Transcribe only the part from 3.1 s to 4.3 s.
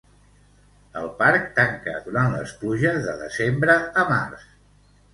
desembre a